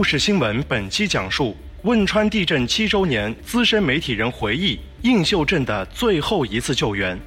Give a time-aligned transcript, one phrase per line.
[0.00, 7.20] 故事新闻本期讲述汶川地震七周年，资深媒体人回忆映秀镇的最后一次救援。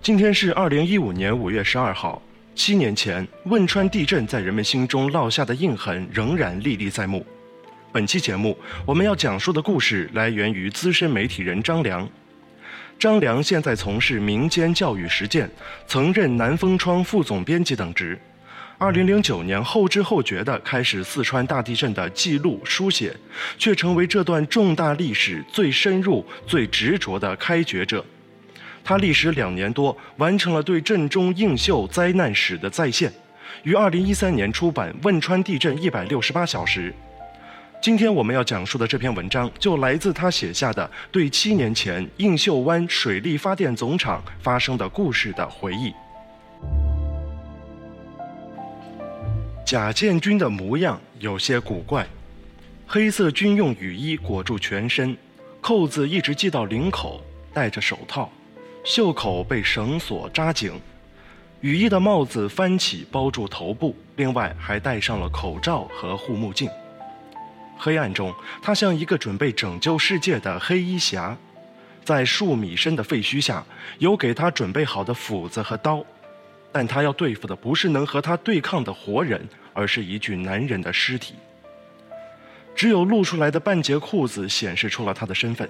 [0.00, 2.22] 今天是二零一五年五月十二号，
[2.54, 7.26] 七年前汶川地震在人们心中烙下的印痕仍然历历在目。
[7.90, 8.56] 本期节目
[8.86, 12.08] 我们要讲述的故事来源于资深媒体人张良。
[12.98, 15.50] 张良现在从事民间教育实践，
[15.86, 18.18] 曾任南风窗副总编辑等职。
[18.78, 23.14] 二零零九年后知后觉地开始四川大地震的记录书写，
[23.56, 28.04] 却成为这段重大历史最深入、最执着的开掘者。
[28.82, 33.12] 他历时两年多，完成了对震中映秀灾难史的再现，
[33.62, 36.90] 于二零一三年出版《汶川地震一百六十八小时》。
[37.84, 45.92] 今天我们要讲述的这篇文章，就来自他写下的对七年前映秀湾水力发电总厂发生的故事的回忆。
[49.66, 52.06] 贾建军的模样有些古怪，
[52.86, 55.14] 黑色军用雨衣裹住全身，
[55.60, 57.20] 扣子一直系到领口，
[57.52, 58.32] 戴着手套。
[58.82, 60.72] 袖口被绳索扎紧，
[61.60, 66.66] 雨衣的帽子翻起包住头部，另外还戴上了口罩和护目镜。
[67.84, 71.36] 黑暗中，他像一个准备拯救世界的黑衣侠。
[72.02, 73.62] 在数米深的废墟下，
[73.98, 76.02] 有给他准备好的斧子和刀，
[76.72, 81.34] 但他要对付的不是能和他对抗的活人，而是一具男人的尸体。
[82.74, 85.68] 只有露出来的半截裤子显示出了他的身份。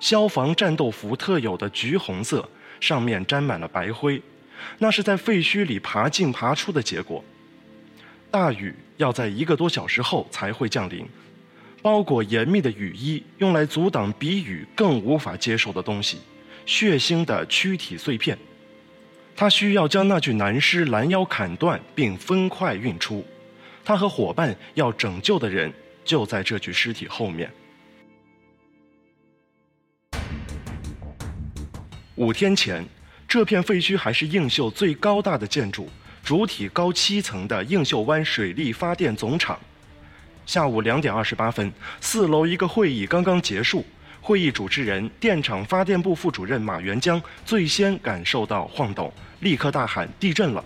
[0.00, 2.48] 消防战斗服特有的橘红色，
[2.80, 4.20] 上面沾满了白灰，
[4.78, 7.24] 那是在废墟里爬进爬出的结果。
[8.32, 11.06] 大雨要在一个多小时后才会降临，
[11.82, 16.18] 包裹严密的雨衣用来阻挡比雨更无法接受的东西——
[16.64, 18.38] 血腥的躯体碎片。
[19.34, 23.24] 他需要将那具男尸拦腰砍断，并分块运出。
[23.84, 25.72] 他和伙伴要拯救的人
[26.04, 27.50] 就在这具尸体后面。
[32.14, 32.86] 五天前，
[33.26, 35.88] 这片废墟还是映秀最高大的建筑，
[36.22, 39.58] 主体高七层的映秀湾水力发电总厂。
[40.44, 43.84] 下午两点二十八分，四楼一个会议刚刚结束，
[44.20, 50.64] 会议主持人电厂发电部副主任马元江最先感受到晃动，立刻大喊：“地震了！”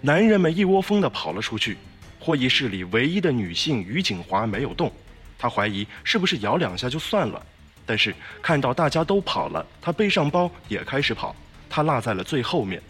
[0.00, 1.76] 男人们一窝蜂地跑了出去。
[2.18, 4.90] 会议室里唯一的女性于景华没有动，
[5.38, 7.40] 她怀疑是不是摇两下就算了。
[7.84, 11.36] 但是看到大家都跑了，他背上包也开始跑，
[11.70, 12.82] 他落在了最后面。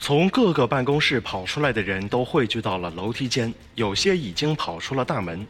[0.00, 5.46] 从各个办公室跑出来的人都汇聚到了楼梯间，有些已经跑出了大门。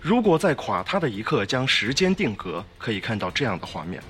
[0.00, 4.00] 如果在垮塌的一刻将时间定格，可以看到这样的画面：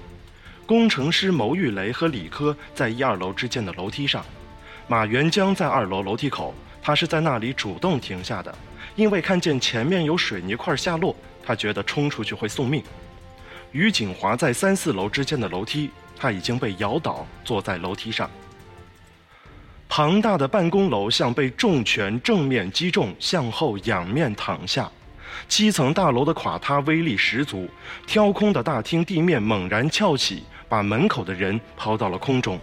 [0.67, 4.25] 工程师牟玉雷和李科在一二楼之间的楼梯上，
[4.87, 8.55] 马元江在二楼楼梯口，他是在那里主动停下的，
[8.95, 12.83] 因为看见前面有水泥块下落，他觉得冲出去会送命。
[13.73, 18.31] 于景华在三四楼之间的楼梯，他已经被摇倒，坐在楼梯上。
[19.89, 24.91] 庞大的办公楼像被重拳正面击中，向后仰面躺下。
[25.49, 27.69] 七层大楼的垮塌威力十足，
[28.07, 32.59] 挑空的大厅地面猛然翘起，把门口的人抛到了空中。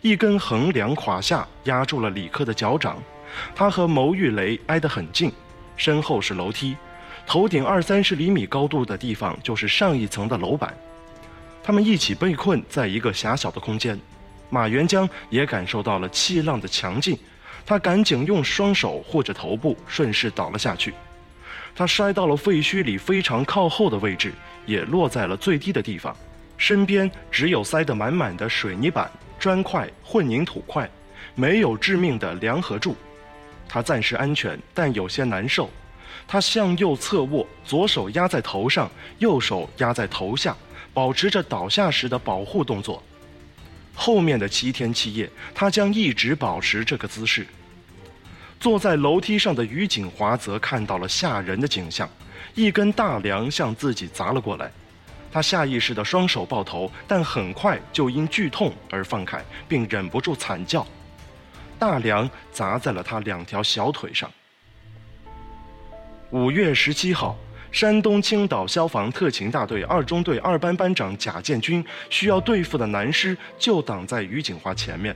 [0.00, 2.98] 一根横梁垮下，压住了李克的脚掌。
[3.54, 5.30] 他和牟玉雷挨得很近，
[5.76, 6.76] 身后是楼梯。
[7.26, 10.72] 头顶二三十厘米高度的地方就是上一层的楼板，
[11.62, 13.98] 他们一起被困在一个狭小的空间。
[14.50, 17.18] 马元江也感受到了气浪的强劲，
[17.66, 20.94] 他赶紧用双手护着头部，顺势倒了下去。
[21.76, 24.32] 他摔到了废墟里非常靠后的位置，
[24.66, 26.16] 也落在了最低的地方，
[26.56, 30.90] 身边只有塞得满满的水泥板、砖块、混凝土块，
[31.34, 32.96] 没有致命的梁和柱。
[33.68, 35.70] 他暂时安全，但有些难受。
[36.26, 40.56] 他向右侧卧，左手压在头上，右手压在头下，
[40.92, 43.02] 保持着倒下时的保护动作。
[44.00, 47.44] 后面的七天七夜，他将一直保持这个姿势。
[48.60, 52.08] 坐在楼梯上的于景华则看到了吓人的景象：
[52.54, 54.70] 一根大梁向自己砸了过来。
[55.32, 60.86] 他下意识的双手抱头，但很快就因剧痛而放开，并忍不住惨叫。
[61.76, 64.30] 大梁砸在了他两条小腿上。
[66.30, 67.36] 五月十七号，
[67.70, 75.14] 山东青岛消防特勤大队二中队二班班长贾建军需要对付的男尸就挡在于景华前面。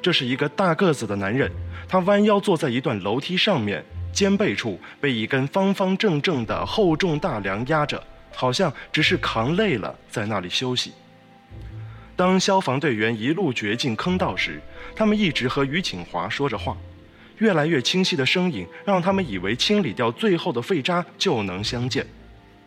[0.00, 1.50] 这是一个大个子的男人，
[1.88, 8.02] 他弯腰坐在一段楼梯上面，肩背处被一根方方正正的厚重大梁压着，
[8.34, 10.92] 好像只是扛累了，在那里休息。
[12.16, 14.60] 当消防队员一路掘进坑道时，
[14.94, 16.76] 他们一直和于景华说着话。
[17.42, 22.06] 越来越清晰的声音让他们以为清理掉最后的废渣就能相见，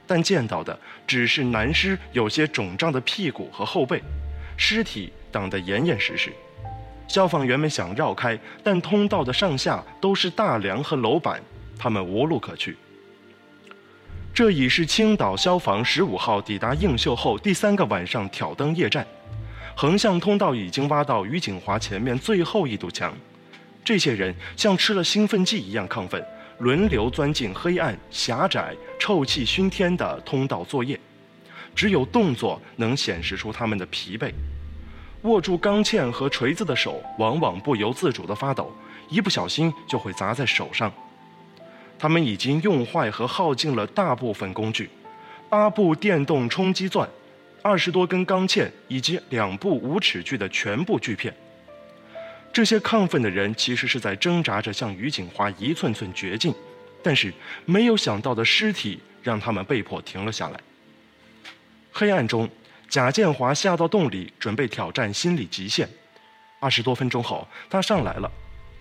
[0.06, 0.77] 但见到的
[1.07, 4.04] 只是男尸有些肿胀的屁股和后背，
[4.57, 6.30] 尸体挡得严严实实。
[7.07, 11.42] 消防员们想绕开，但通道的上下都是大梁和楼板，
[11.80, 12.75] 他们无路可去。
[14.33, 19.07] 这已是青岛消防十五号抵达映秀后第三个晚上挑灯夜战，
[19.74, 23.16] 横向通道已经挖到于景华前面最后一堵墙。
[23.86, 26.22] 这些人像吃了兴奋剂一样亢奋，
[26.58, 31.00] 轮流钻进黑暗、狭窄、臭气熏天的通道作业。
[31.76, 34.34] 只有动作能显示出他们的疲惫。
[35.22, 38.76] 握住钢钎和锤子的手往往不由自主地发抖，
[39.08, 40.92] 一不小心就会砸在手上。
[42.00, 44.90] 他们已经用坏和耗尽了大部分工具：
[45.48, 47.08] 八部电动冲击钻、
[47.62, 51.32] 二十多根钢钎以及两部无齿锯的全部锯片。
[52.56, 56.56] 这些亢奋的人其实是在挣扎着向于景华一寸寸掘进，
[57.04, 57.34] 但是
[57.66, 60.60] 没有想到的尸体让他们被迫停了下来。
[61.92, 62.50] 黑暗中，
[62.88, 65.86] 贾建华下到洞里准备挑战心理极限。
[66.62, 68.31] 二十多分钟后，他上来了，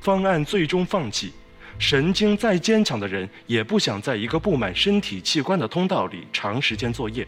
[0.00, 1.32] 方案最终放弃。
[1.76, 7.26] 神经再坚强的人也不想在一个布满身体器官的通道里长时间作业。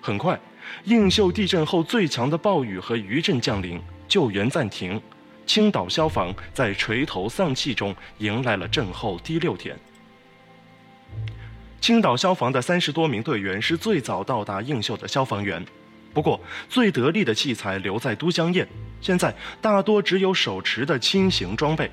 [0.00, 0.40] 很快，
[0.84, 4.98] 映秀地震后最强的暴雨和余震降临，救援暂停。
[5.46, 9.78] 青岛消防在垂头丧气中迎来了震后第六天。
[11.80, 15.62] 青岛消防的三十多名队员是最早到达映秀的消防员，
[16.14, 18.66] 不过最得力的器材留在都江堰，
[19.02, 21.90] 现在大多只有手持的轻型装备。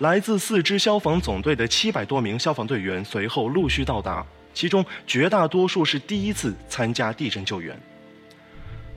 [0.00, 7.74] 来自四支消防总队的七百多名消防队员随后陆续到达，其中绝大多数是第一次参加地震救援。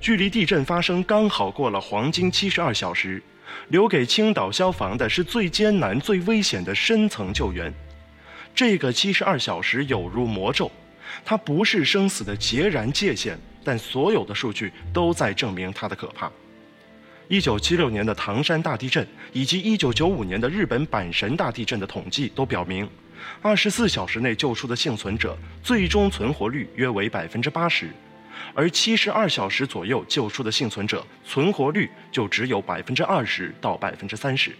[0.01, 3.23] 距离地震发生刚好过了黄金七十二小时。
[3.69, 7.73] 留给青岛消防的是最艰难、最危险的深层救援。
[8.55, 10.71] 这个七十二小时有如魔咒，
[11.23, 16.31] 它不是生死的截然界限，但所有的数据都在证明它的可怕。
[17.27, 22.89] 一九七六年的唐山大地震以及一九九五年的日本阪神大地震的统计都表明，
[23.41, 27.89] 二十四小时内救出的幸存者最终存活率约为百分之八十。
[28.53, 34.51] 而七十二小时左右救出的幸存者，存活率就只有百分之二十到百分之三十。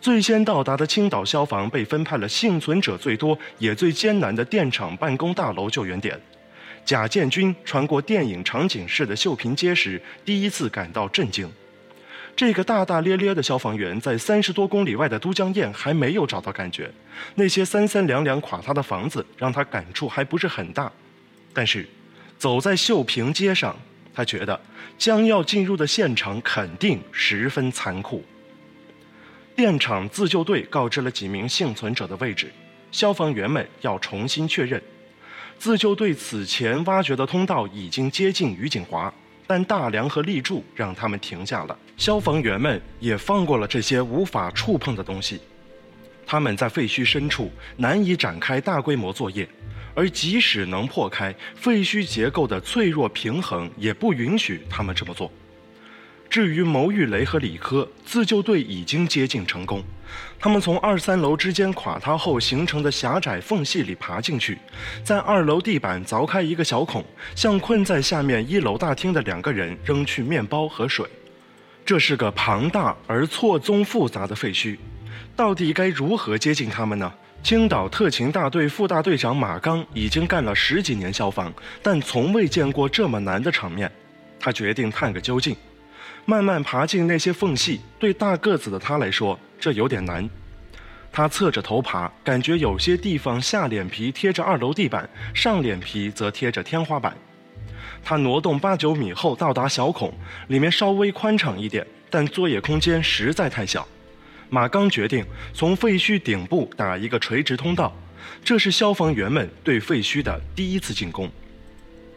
[0.00, 6.20] 最先到达的青岛消防被分派了幸存者最多也最艰难的电厂办公大楼救援点。
[6.84, 11.48] 贾建军穿过电影场景式的秀屏街时，第一次感到震惊。
[12.34, 16.90] 这个大大咧咧的消防员在三十多公里外的都江堰还没有找到感觉，
[17.36, 20.90] 那些三三两两垮塌的房子让他感触还不是很大，
[21.54, 21.88] 但是。
[22.42, 23.78] 走在秀平街上，
[24.12, 24.60] 他觉得
[24.98, 28.24] 将要进入的现场肯定十分残酷。
[29.54, 32.52] 电厂自救队告知了几名幸存者的位置，
[32.90, 34.82] 消防员们要重新确认。
[35.56, 39.14] 自救队此前挖掘的通道已经接近于景华，
[39.46, 41.78] 但大梁和立柱让他们停下了。
[41.96, 45.40] 消防员们也放过了这些无法触碰的东西，
[46.26, 49.48] 他们在废墟深处难以展开大规模作业。
[49.94, 55.30] 而即使能破开废墟结构的脆弱平衡，也不允许他们这么做。
[56.30, 59.84] 至于牟玉雷和李科，自救队已经接近成功。
[60.38, 64.56] 他们从二三楼之间垮塌后形成的狭窄缝隙里爬进去，
[65.04, 71.06] 在二楼地板凿开一个小孔，向困在下面一楼大厅的两个人扔去面包和水。
[71.84, 74.78] 这是个庞大而错综复杂的废墟，
[75.34, 77.12] 到底该如何接近他们呢？
[77.42, 83.90] 青岛特勤大队副大队长马刚已经干了十几年消防，但从未见过这么难的场面。
[84.38, 85.56] 他决定探个究竟，
[86.24, 87.80] 慢慢爬进那些缝隙。
[87.98, 90.28] 对大个子的他来说，这有点难。
[91.10, 97.16] 他侧着头爬，感觉有些地方下脸皮贴着二楼地板，上脸皮则贴着天花板。
[98.04, 100.12] 他挪动八九米后到达小孔，
[100.46, 103.86] 里面稍微宽敞一点，但作业空间实在太小。
[104.52, 107.90] 马刚决定从废墟顶部打一个垂直通道，
[108.44, 111.26] 这是消防员们对废墟的第一次进攻。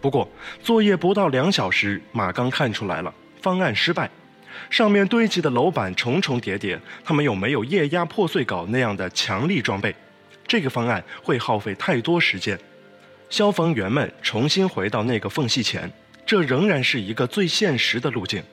[0.02, 0.30] 不过，
[0.62, 4.12] 作业不到两小时，马刚看出来了，方案失败。
[4.70, 9.96] 上面堆积的楼板重重叠叠，他们又没有液压破碎镐那样的强力装备，
[10.46, 12.60] 这个方案会耗费太多时间。
[13.30, 15.90] 消防员们重新回到那个缝隙前，
[16.26, 18.44] 这仍然是一个最现实的路径。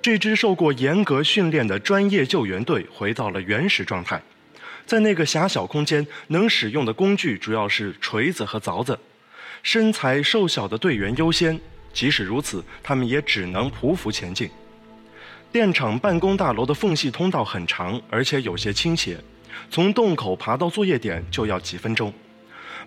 [0.00, 4.20] 这支受过严格训练的专业救援队回到了原始状态，
[4.86, 8.98] 在那个狭小空间，能使用的工具主要是锤子和凿子。
[9.62, 11.58] 身材瘦小的队员优先，
[11.92, 14.48] 即使如此，他们也只能匍匐前进。
[15.50, 19.18] 电厂办公大楼的缝隙通道很长，而且有些倾斜，
[19.68, 22.12] 从洞口爬到作业点就要几分钟。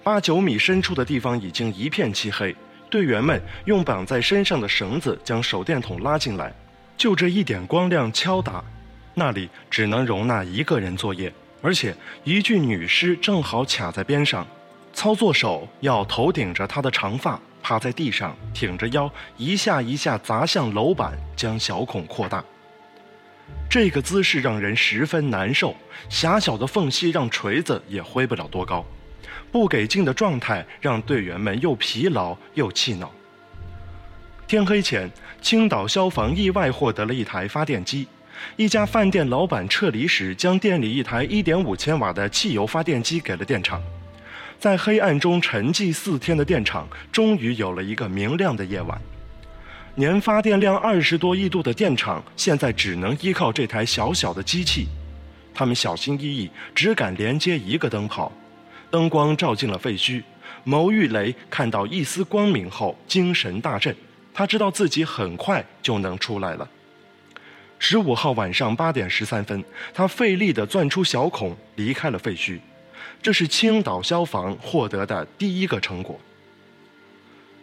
[0.01, 2.55] 八九米深处的地方已经一片漆黑，
[2.89, 6.55] 队员们用绑在身上的绳子将手电筒拉进来。
[7.01, 8.63] 就这一点光亮敲打，
[9.15, 14.45] 那里只能容纳一个人作业，而且一具女尸正好卡在边上。
[14.93, 22.45] 操作手要头顶着她的长发，趴在地上，挺着腰，一下一下砸向楼板，将小孔扩大。
[23.67, 25.75] 这个姿势让人十分难受，
[26.07, 28.85] 狭小的缝隙让锤子也挥不了多高，
[29.51, 33.11] 不给劲的状态让队员们又疲劳又气恼。
[34.51, 35.09] 天黑前，
[35.41, 38.05] 青岛消防意外获得了一台发电机。
[38.57, 43.81] 一家饭店老板撤离时，将店里一台1.5千瓦的汽油发电机给了电厂。
[44.59, 49.01] 在黑暗中沉寂四天的电厂，终于有了一个明亮的夜晚。
[49.95, 54.89] 年发电量二十多亿度的电厂，现在只能依靠这台小小的机器。
[55.53, 58.29] 他们小心翼翼，只敢连接一个灯泡。
[58.89, 60.21] 灯光照进了废墟，
[60.65, 63.95] 牟玉雷看到一丝光明后，精神大振。
[64.33, 66.67] 他知道自己很快就能出来了。
[67.79, 72.59] 十五号晚上八点十三分，他费力地钻出小孔，离开了废墟。
[73.21, 76.19] 这是青岛消防获得的第一个成果。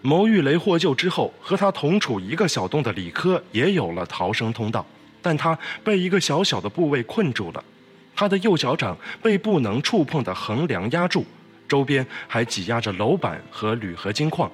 [0.03, 4.85] 牟玉雷获救之后，和他同处一个小洞的李科也有了逃生通道，
[5.23, 7.65] 但他被一个小小的部位困住了。
[8.15, 11.25] 他的右脚掌被不能触碰的横梁压住，
[11.69, 14.51] 周边还挤压着楼板和铝合金框。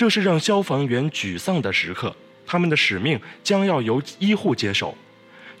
[0.00, 2.16] 这是让消防员沮丧的时刻，
[2.46, 4.96] 他们的使命将要由医护接手，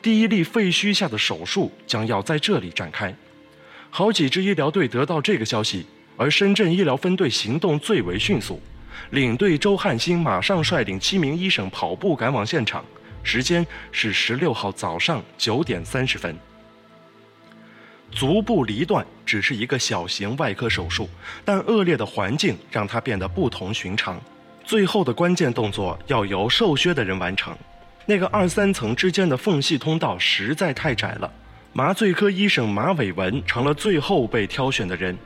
[0.00, 3.14] 第一例废墟下的手术将要在这里展开。
[3.90, 5.84] 好几支医疗队得到这个消息，
[6.16, 8.58] 而深圳医疗分队行动最为迅速，
[9.10, 12.82] 领队周汉兴马上率领七名医生跑步赶往现场，
[13.22, 16.34] 时间是十六号早上九点三十分。
[18.10, 21.08] 足部离断只是一个小型外科手术，
[21.44, 24.20] 但恶劣的环境让它变得不同寻常。
[24.64, 27.56] 最后的关键动作要由受削的人完成。
[28.06, 31.32] 那个二三层之间的缝隙通道实在太窄了。
[31.72, 35.16] 麻醉科医生马伟文成了最后被挑选的人。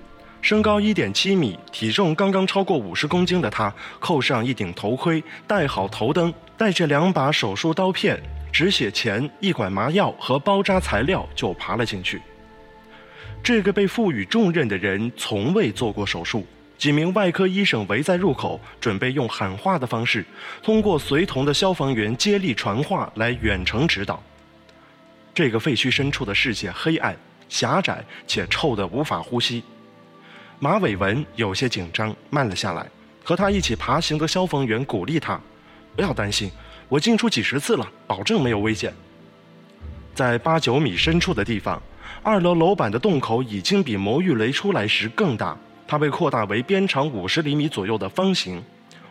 [0.42, 8.22] 身高一点七米、体重刚刚超过五十公斤的他，扣上一顶头盔，戴好头灯，带着两把手术刀片、
[8.52, 12.20] 止血钳、一管麻药和包扎材料，就爬了进去。
[13.44, 16.46] 这个被赋予重任的人从未做过手术。
[16.78, 20.24] 几名外科医生围在入口，准备用喊话的方式，
[20.62, 24.22] 通过随同的消防员接力传话来远程指导。
[25.34, 27.14] 这个废墟深处的世界黑暗、
[27.50, 29.62] 狭窄且臭得无法呼吸。
[30.58, 32.86] 马伟文有些紧张，慢了下来。
[33.22, 35.38] 和他一起爬行的消防员鼓励他
[35.94, 36.50] ：“不要担心，
[36.88, 38.92] 我进出几十次了，保证没有危险。”
[40.14, 41.80] 在八九米深处的地方。
[42.22, 48.62] 二楼楼板的洞口已经比魔芋雷出来时更大，它被扩大为边长五十厘米左右的方形。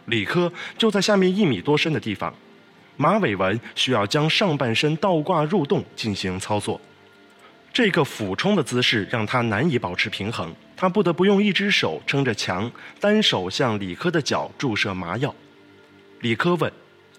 [0.05, 2.33] 李科就在下面一米多深的地方。
[2.97, 6.79] 马伟文需要将上半身倒挂入洞进行操作，
[7.71, 15.33] 这个俯冲的姿势让他难以保持平衡，他不得不用一只手撑着墙，单手向李科的脚注射麻药。
[16.21, 16.71] 李科问：“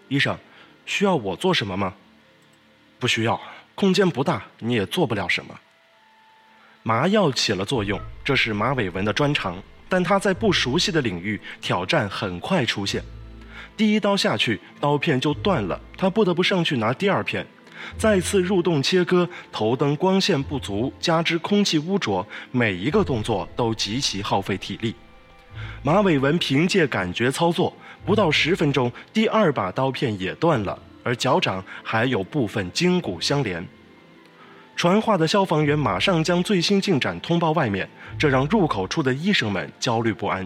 [0.09, 0.39] 医生，
[0.87, 1.95] 需要我做什么吗
[3.01, 3.41] ？”“不需要，
[3.75, 5.59] 空间不大，你也做不了什么。”
[6.83, 9.63] 麻药起了作用，这是马伟文的专长。
[9.87, 13.03] 但他在不熟悉的领域，挑战很快出现。
[13.77, 17.47] 第一刀下去，刀片就断了，他不得不上去拿第二片。
[17.99, 24.95] 再次入洞切割，头灯光线不足，加之空气污浊，每一个动作都极其耗费体力。
[25.83, 27.73] 马伟文凭借感觉操作，
[28.05, 33.65] 不到十分钟，第二把刀片也断了，而脚掌还有部分筋骨相连。
[34.75, 40.45] 传话的消防员马上将最新进展通报外面，这让入口处的医生们焦虑不安。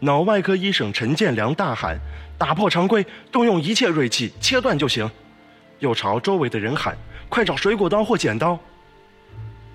[0.00, 1.98] 脑外科医生陈建良大喊
[2.38, 5.10] ：“打破常规，动用一切锐器，切断就行。”
[5.80, 6.96] 又朝周围的人喊
[7.28, 8.58] ：“快找水果刀或剪刀。”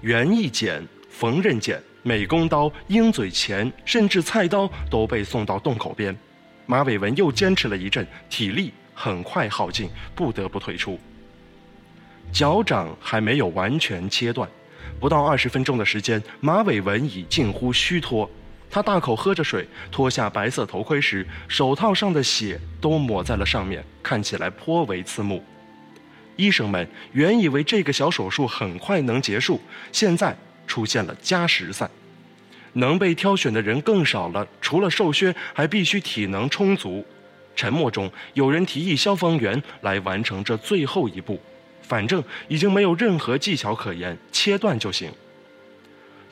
[0.01, 6.15] 园艺剪、缝纫剪、美工刀、鹰嘴钳，甚至菜刀都被送到洞口边。
[6.65, 10.99] 马伟文又坚持了一阵，体力很快耗尽，不得不退出。
[12.31, 14.49] 脚掌还没有完全切断，
[14.99, 18.29] 不到二十分钟的时间，马伟文已近乎虚脱。
[18.69, 25.43] 他大口喝着水，脱下白色头盔时，手套上的血都抹在了上面，看起来颇为刺目。
[26.37, 29.59] 医生们原以为这个小手术很快能结束，
[29.91, 31.89] 现在出现了加时赛，
[32.73, 34.47] 能被挑选的人更少了。
[34.61, 37.05] 除了瘦削，还必须体能充足。
[37.61, 41.39] 沉默中，有人提议消防员来完成这最后一步，
[41.83, 45.11] 反正已经没有任何技巧可言，切断就行。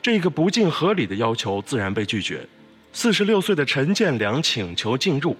[0.02, 2.44] 这个不尽合理的要求自然被拒绝。
[2.92, 5.36] 四十六岁的陈建良请求进入。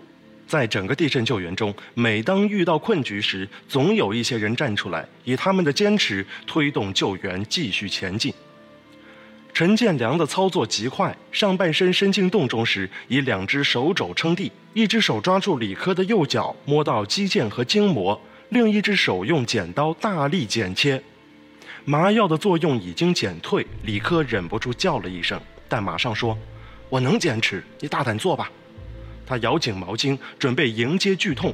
[0.47, 8.33] 在整个地震救援中，每当遇到困局时，总有一些人站出来，以他们的坚持推动救援继续前进。
[9.61, 21.02] 陈建良的操作极快，上半身伸进洞中时，以两只手肘撑地，一只手抓住李科的右脚，摸到肌腱和筋膜，另一只手用剪刀大力剪切。
[21.85, 25.38] 麻药的作用已经减退，李科忍不住叫了一声，
[25.69, 26.38] 但马上说
[26.88, 28.50] ：“我能坚持，你大胆做吧。”
[29.29, 31.52] 他咬紧毛巾，准备迎接剧痛。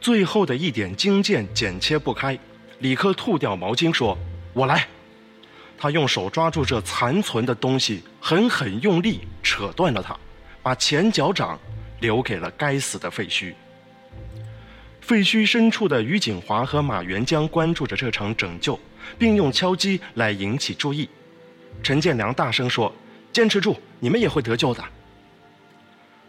[0.00, 2.36] 最后的一点经腱剪切不开，
[2.80, 4.18] 李科吐掉毛巾说
[4.52, 4.88] ：“我来。”
[5.82, 10.14] 他用手抓住这残存的东西，狠狠用力扯断了它，
[10.62, 11.58] 把前脚掌
[12.00, 13.54] 留给了该死的废墟。
[15.00, 18.78] 废墟深处的于景华和马元江关注着这场拯救，
[19.18, 21.08] 并用敲击来引起注意。
[21.82, 22.92] 陈建良大声说
[23.32, 24.84] ：“坚持住，你们也会得救的。”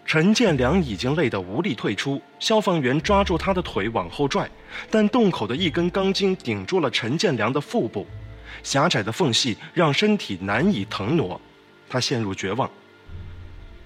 [0.08, 4.50] 陈建良已经累得无力退出，消防员抓住他的腿往后拽，
[4.89, 8.08] 但洞口的一根钢筋顶住了陈建良的腹部，
[8.63, 11.39] 狭窄的缝隙让身体难以腾挪，
[11.89, 12.70] 他陷入绝望。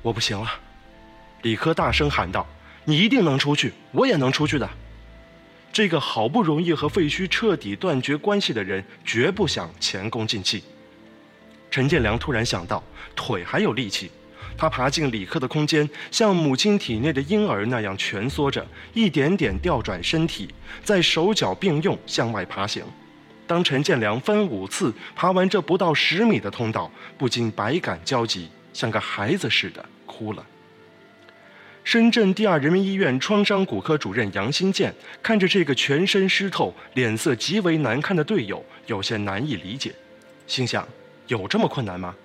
[0.01, 0.49] 我不行了，
[1.41, 2.47] 李科大声喊道
[2.85, 4.69] ：“你一定能出去，我也能出去的。”
[5.73, 10.63] 这个好不容易和废墟彻底断绝关系的人，绝不想前功尽弃。
[11.69, 12.81] 陈建良突然想到，
[13.15, 14.09] 腿还有力气。
[14.57, 20.47] 他爬进李克的空间，像母亲体内的婴儿那样蜷缩着，一点点调转身体，
[20.81, 22.81] 在手脚并用向外爬行。
[23.47, 30.45] 当陈建良分五次爬完这不到十米的通道，不禁百感交集，像个孩子似的哭了。
[31.83, 39.93] 深圳第二人民医院创伤骨科主任杨新建看着这个全身湿透、脸色极为难看的队友，有些难以理解，
[40.47, 40.87] 心想：
[41.27, 42.15] 有这么困难吗？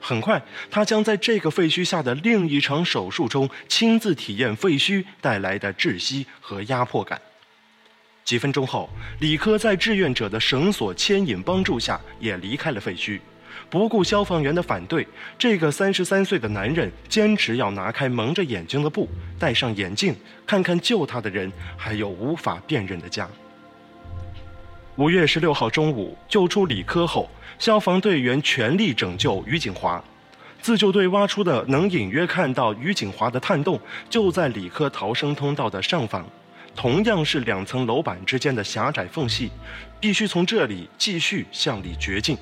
[0.00, 7.22] 很快，他将在这个废墟下的另一场手术中亲自体验废墟带来的窒息和压迫感。
[8.24, 8.88] 几分钟后，
[9.20, 13.20] 李科在志愿者的绳索牵引帮助下也离开了废墟，
[13.68, 15.06] 不顾消防员的反对，
[15.36, 19.08] 这个三十三岁的男人坚持要拿开蒙着眼睛的布，
[19.38, 20.14] 戴上眼镜，
[20.46, 23.28] 看看救他的人还有无法辨认的家。
[24.96, 30.02] 五月十六号中午，救出李科后，消防队员全力拯救于景华。
[30.60, 36.24] 自救队挖出的能隐约看到于景华的探洞，就在李科逃生通道的上方，
[36.74, 39.50] 同样是两层楼板之间的狭窄缝隙，
[40.00, 42.36] 必须从这里继续向里掘进。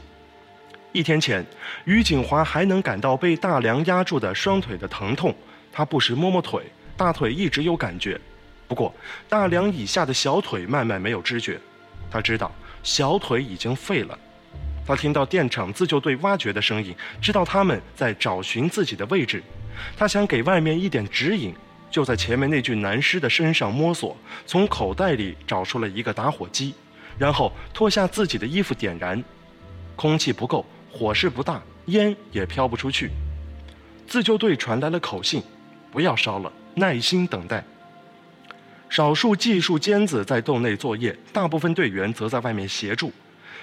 [0.93, 1.45] 一天前，
[1.85, 5.35] 于景华还能感到被大梁压住的双腿的疼痛，
[5.73, 6.64] 他不时摸摸腿，
[6.97, 8.21] 大腿一直有感觉，
[8.66, 8.93] 不过
[9.29, 11.61] 大梁以下的小腿慢慢没有知觉。
[12.11, 12.51] 他知道
[12.83, 14.19] 小腿已经废了，
[14.85, 19.43] 他听到电厂自救队挖掘的声音，知道他们在找寻自己的位置。
[19.97, 21.55] 他想给外面一点指引，
[21.90, 26.72] 就在前面那具男尸的身上摸索，从口袋里找出了一个打火机，
[27.18, 29.22] 然后脱下自己的衣服点燃。
[29.96, 33.11] 空气不够，火势不大，烟也飘不出去。
[34.07, 35.42] 自救队传来了口信：
[35.90, 37.64] 不要烧了，耐心等待。
[38.88, 43.12] 少数技术尖子在洞内作业，大部分队员则在外面协助。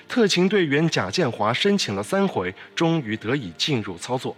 [0.07, 4.35] 特勤队员贾建华申请了三回，终于得以进入操作。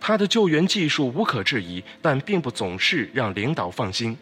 [0.00, 4.16] 他的救援技术无可置疑，但并不总是让领导放心。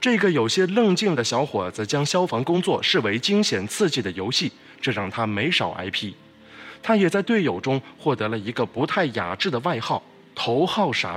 [0.00, 6.14] 这个有些愣劲的小伙子将消防工作视为惊险刺激的游戏，这让他没少挨批。
[6.82, 10.02] 他也在队友中获得了一个不太雅致的外号
[10.34, 11.16] ——“头号傻”。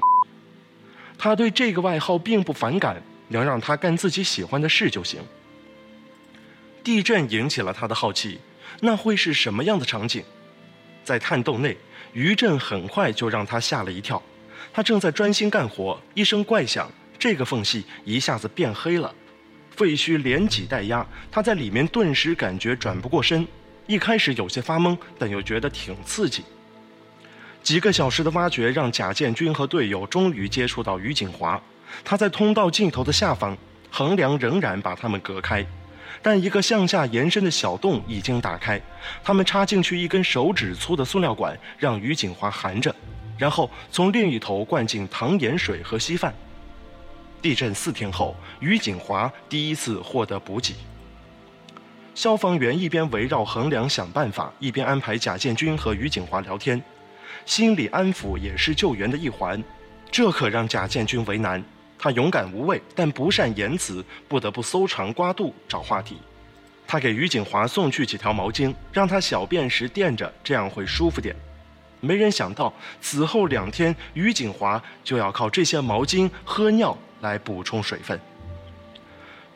[1.17, 3.01] 他对这个外号并不反感。
[3.27, 5.19] 能让他干自己喜欢的事就行。
[6.83, 8.39] 地震引起了他的好奇，
[8.81, 10.23] 那会是什么样的场景？
[11.03, 11.75] 在探洞内，
[12.15, 14.21] 余震很快就让他吓了一跳。
[14.73, 19.13] 他正在专心干活，一声怪响，这个缝隙一下子变黑了。
[19.71, 23.45] 废墟连挤带压，他在里面顿时感觉转不过身。
[23.85, 26.41] 一开始有些发懵，但又觉得挺刺激。
[27.61, 31.61] 几个小时的挖掘让贾建军和队友终于接触到于景华。
[32.03, 33.57] 他在通道尽头的下方，
[33.91, 35.65] 横梁仍然把他们隔开，
[36.25, 38.81] 但一个向下延伸的小洞已经打开。
[39.23, 42.93] 他们插进去一根手指粗的塑料管，让于景华含着，
[43.37, 46.33] 然后从另一头灌进糖盐水和稀饭。
[47.43, 50.73] 地震四天后，于景华第一次获得补给。
[52.15, 56.81] 消防员一边围绕横梁想办法，一边安排贾建军和于景华聊天。
[57.45, 59.63] 心理安抚也是救援的一环，
[60.09, 61.63] 这可让贾建军为难。
[62.05, 66.17] 他勇敢无畏，但不善言辞，不得不搜肠刮肚找话题。
[66.85, 71.35] 他给于景华送去几条毛巾，让他小便时垫着，这样会舒服点。
[72.01, 78.19] 没人想到，此后两天，于景华就要靠这些毛巾喝尿来补充水分。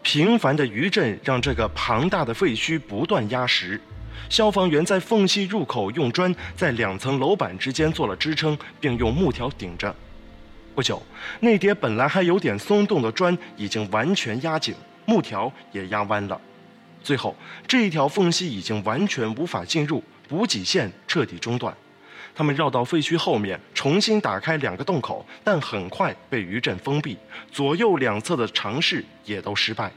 [0.02, 3.80] 频繁的余震让这个庞大的废墟不断压实。
[4.28, 9.96] 消防员在缝隙入口用砖在两层楼板之间做了支撑，并用木条顶着。
[10.80, 11.04] 不久，
[11.42, 14.74] 那叠本来还有点松动的砖已经完全压紧，
[15.06, 16.40] 木条也压弯了。
[17.04, 17.36] 最后，
[17.68, 21.76] 这一条缝隙已经完全无法进入，补给线彻底中断。
[22.34, 27.18] 他们绕到废墟后面，重新打开两个洞口，但很快被余震封闭，
[27.52, 29.92] 左右两侧的尝试也都失败。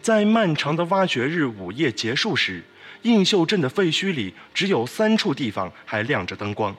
[0.00, 2.62] 在漫长的挖掘日午夜结束时。
[3.02, 6.76] 映秀镇的废墟里只有三处地方还亮着灯光，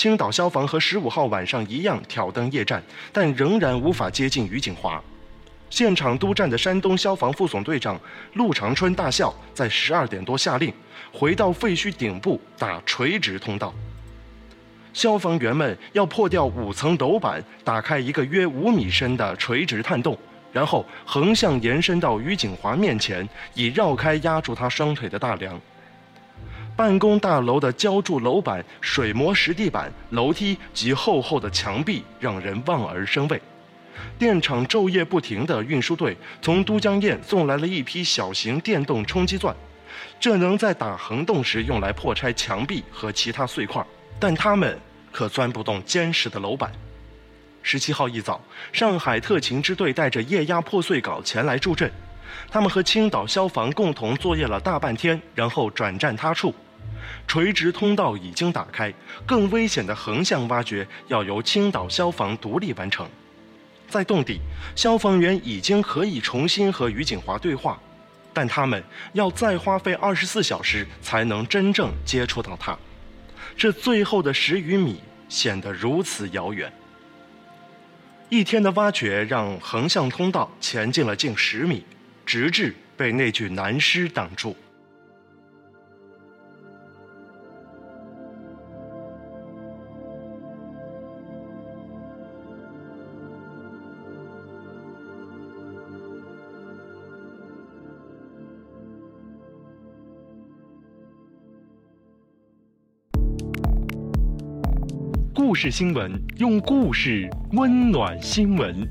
[0.00, 2.82] 青岛消防和十五号晚上一样挑灯夜战，
[3.12, 4.98] 但仍然无法接近于景华。
[5.68, 8.00] 现场督战的山东消防副总队长
[8.32, 10.72] 陆长春大校在十二点多下令，
[11.12, 13.74] 回到废墟顶部打垂直通道。
[14.94, 20.16] 消防员们要破掉五层楼板，打开一个约五米深的垂直探洞。
[20.50, 25.60] 然后横向延伸到于景华面前，以绕开压住他双腿的大梁。
[26.80, 33.38] 办公大楼的浇筑楼板、水磨石地板、楼梯及厚厚的墙壁让人望而生畏。
[34.18, 39.54] 电厂昼夜不停的运输队从都江堰送来了一批小型电动冲击钻，
[40.18, 43.84] 这能在打横洞时用来破拆墙壁和其他碎块，
[44.18, 44.80] 但它们
[45.12, 46.72] 可钻不动坚实的楼板。
[47.62, 48.40] 十七号一早，
[48.72, 51.92] 上海特勤支队带着液压破碎镐前来助阵。
[52.50, 56.54] 他们和青岛消防共同作业了大半天，然后转战他处。
[57.26, 58.92] 垂直通道已经打开，
[59.26, 63.08] 更危险的横向挖掘要由青岛消防独立完成。
[63.88, 64.40] 在洞底，
[64.76, 67.80] 消防员已经可以重新和于景华对话，
[68.32, 68.82] 但他们
[69.12, 72.78] 要再花费二十四小时才能真正接触到他。
[73.56, 76.72] 这最后的十余米显得如此遥远。
[78.28, 81.84] 一天的挖掘让横向通道前进了近十米，
[82.24, 84.56] 直至被那具男尸挡住。
[105.50, 108.88] 故事新闻，用故事温暖新闻。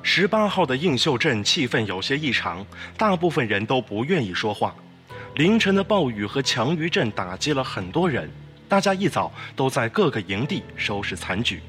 [0.00, 2.64] 十八号的映秀镇气氛有些异常，
[2.96, 4.72] 大部分人都不愿意说话。
[5.34, 8.30] 凌晨的暴雨和强余震打击了很多人，
[8.68, 11.60] 大家一早都在各个营地收拾残局。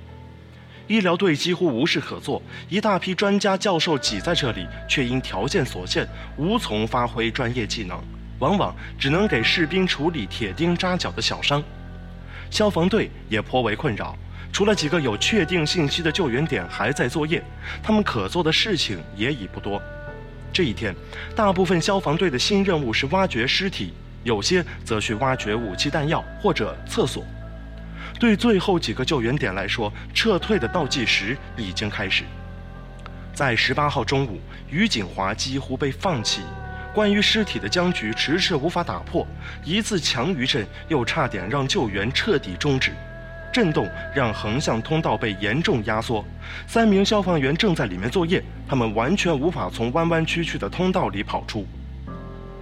[0.88, 7.98] 医疗队几乎无事可做，一大批专家教授挤在这里，却因条件所限无从发挥专业技能，
[8.40, 11.64] 往往只能给士兵处理铁钉扎脚的小伤。
[12.50, 14.18] 消防队也颇为困扰，
[14.52, 17.42] 除了几个有确定信息的救援点还在作业，
[17.82, 19.82] 他们可做的事情也已不多。
[20.52, 20.94] 这一天，
[21.36, 23.94] 大部分消防队的新任务是挖掘尸体，
[24.24, 27.26] 有些则去挖掘武器弹药或者厕所。
[28.24, 32.24] 对最后几个救援点来说，撤退的倒计时已经开始。
[33.34, 34.40] 在十八号中午，
[34.72, 36.40] 于锦华几乎被放弃。
[36.94, 39.28] 关于尸体的僵局迟迟无法打破，
[39.66, 42.94] 一次强余震又差点让救援彻底终止。
[43.52, 46.24] 震动让横向通道被严重压缩，
[46.66, 51.68] 三名消防员正在里面作业，他们完全无法从弯弯曲曲的通道里跑出。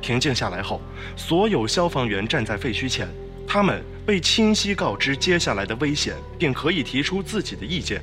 [0.02, 0.82] 平静下来后，
[1.16, 3.08] 所有消防员站在废墟前。
[3.48, 8.02] 他们被清晰告知接下来的危险，并可以提出自己的意见。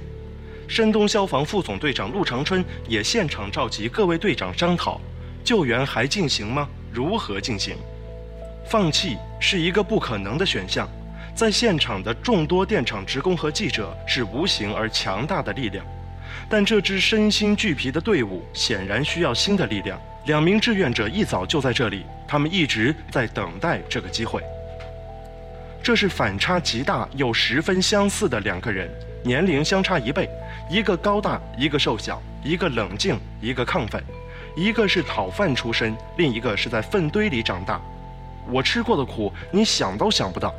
[0.68, 5.00] 山东消防副总队长陆长春也现场召集各位队长商讨：
[5.42, 6.68] 救援还进行吗？
[6.92, 7.76] 如何进行？
[8.70, 10.88] 放弃是一个不可能的选项。
[11.34, 15.84] 在现场的众多电厂职工和记者是无形而强大的力量。
[16.50, 20.00] 但这支身心俱疲的队伍显然需要新的力量。
[20.26, 24.42] 两名志愿者一早就在这里，他们一直在等待这个机会。
[25.82, 28.90] 这是反差极大又十分相似的两个人，
[29.22, 30.28] 年龄相差一倍，
[30.70, 34.00] 一个高大，一个瘦小；一个冷静，一个亢奋；
[34.54, 37.80] 一个是讨饭出身，另一个是在粪堆里长大。
[38.50, 40.54] 我吃过的苦，你想都想不到。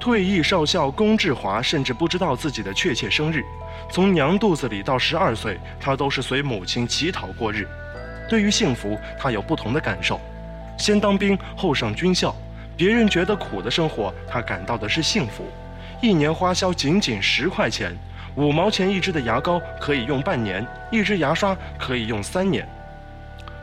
[0.00, 3.42] 退役少校龚志华甚至不知道自己的确切生日，
[3.90, 7.66] 从娘肚子里到十二岁，他都是随母亲乞讨过日。
[8.28, 10.20] 对于幸福，他有不同的感受。
[10.76, 12.34] 先当兵，后上军校，
[12.76, 15.44] 别人觉得苦的生活，他感到的是幸福。
[16.02, 17.96] 一年花销仅仅十块钱，
[18.34, 22.68] 五毛钱一支的牙膏可以用半年，一支牙刷可以用三年。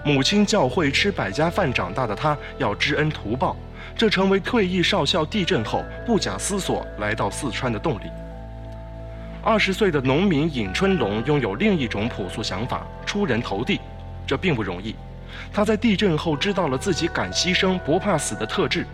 [0.04, 3.56] 母亲教会吃百家饭长大的他，要知恩图报，
[3.96, 8.04] 这成为退役少校地震后不假思索来到四川的动力。
[9.44, 13.80] 二十岁的农民尹春龙拥有另一种朴素想法：出人头地。
[14.26, 14.96] 这并不容易。
[15.52, 18.86] 他在地震后知道了自己敢牺牲、不怕死的特质，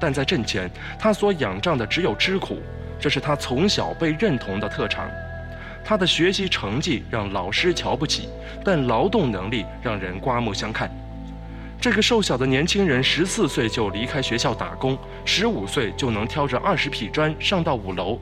[0.00, 2.58] 但在阵前，他所仰仗的只有吃苦，
[2.98, 5.08] 这是他从小被认同的特长。
[5.84, 8.28] 他的学习成绩让老师瞧不起，
[8.64, 10.90] 但劳动能力让人刮目相看。
[11.80, 18.18] 这个瘦小的年轻人，十四岁就离开学校打工，十五岁就能挑着二十匹砖上到五楼。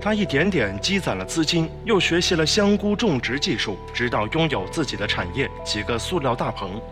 [0.00, 6.82] 他一点点积攒了资金，又学习了香菇种植技术，直到拥有自己的产业——几个塑料大棚。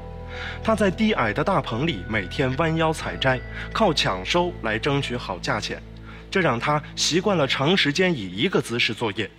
[0.62, 3.40] 他在低矮的大棚里每天弯腰采摘，
[3.73, 5.83] 靠抢收来争取好价钱，
[6.31, 9.31] 这让他习惯了长时间以一个姿势作业。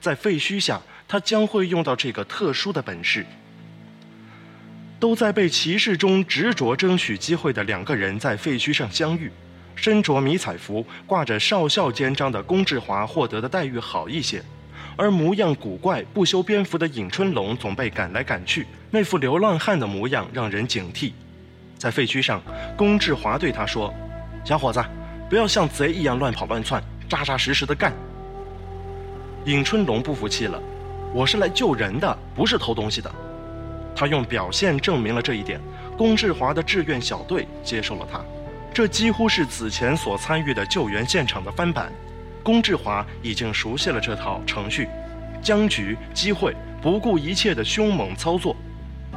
[0.00, 3.24] 在废墟下，他将会用到这个特殊的本事。
[5.00, 9.30] 都在被歧视中执着争取机会的两个人在废墟上相遇。
[9.76, 14.40] 身着迷彩服、挂着少校肩章的龚志华获得的待遇好一些，
[14.96, 21.10] 而模样古怪、不修边幅的尹春龙总被赶来赶去，那副流浪汉的模样让人警惕。
[21.76, 22.40] 在废墟上，
[22.76, 23.92] 龚志华对他说
[24.46, 24.80] ：“小伙子，
[25.28, 27.92] 不要像贼一样乱跑乱窜，扎扎实实的干。”
[29.46, 30.62] 尹春龙不服气了
[31.12, 33.12] ：“我是来救人的，不是偷东西的。”
[33.96, 35.60] 他用表现证明了这一点。
[35.98, 38.20] 龚志华的志愿小队接受了他。
[38.72, 41.92] 这几乎是此前所参与的救援现场的翻版，
[42.44, 44.88] 龚志华已经熟悉了这套程序，
[45.42, 48.54] 僵局、机会，不顾一切的凶猛操作。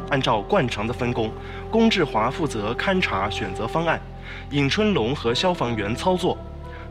[0.09, 1.31] 按照惯常的分工，
[1.71, 4.01] 龚志华负责勘察、选择方案，
[4.51, 6.37] 尹春龙和消防员操作。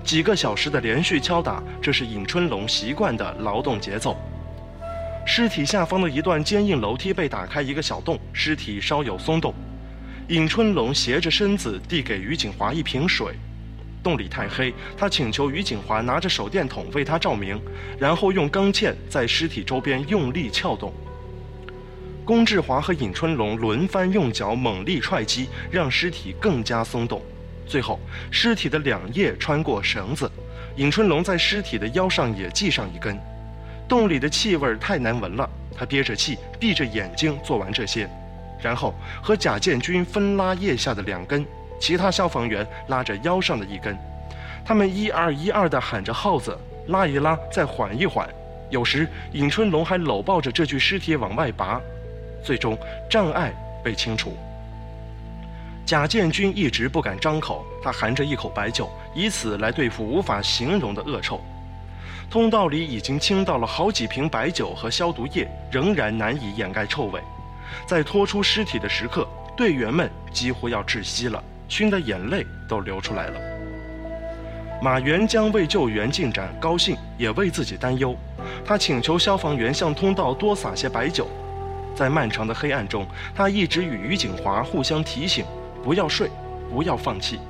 [0.04, 4.16] 几个小时的连续敲打，这是尹春龙习惯的劳动节奏。
[5.26, 9.52] 尸体下方的一段坚硬楼梯被打开一个小洞，尸体稍有松动。
[10.28, 13.34] 尹春龙斜着身子递给于景华一瓶水，
[14.02, 17.60] 洞里太黑，他请求于景华拿着手电筒为他照明，
[17.98, 20.92] 然后用钢钎在尸体周边用力撬动。
[22.26, 27.22] 龚志华和尹春龙轮番用脚猛力踹击，让尸体更加松动。
[27.68, 28.00] 最后，
[28.32, 30.28] 尸体的两叶穿过绳子，
[30.74, 33.16] 尹春龙在尸体的腰上也系上一根。
[33.88, 38.10] 洞里的气味太难闻了，他憋着气，闭着眼睛做完这些。
[38.60, 41.46] 然后和贾建军分拉腋下的两根，
[41.78, 43.96] 其他消防员拉着腰上的一根，
[44.64, 46.58] 他们一二一二地喊着号子，
[46.88, 48.28] 拉一拉，再缓一缓。
[48.68, 51.80] 有时尹春龙还搂抱着这具尸体往外拔，
[52.42, 52.76] 最终
[53.08, 54.36] 障碍被清除。
[55.84, 61.40] 贾建军一直不敢张口，他含着一口白酒，以此来对付无法形容的恶臭。
[62.28, 67.20] 通道里已经倾倒了好几瓶白酒和消毒液，仍然难以掩盖臭味。
[67.86, 73.40] 在拖出尸体的时刻，队员们几乎要窒息了，熏得眼泪都流出来了。
[74.82, 78.16] 马元将为救援进展高兴，也为自己担忧。
[78.64, 81.28] 他请求消防员向通道多撒些白酒。
[81.96, 85.44] 在漫长的黑暗中，他一直与于景华互相提醒：
[85.82, 86.30] 不要睡，
[86.70, 87.40] 不要放弃。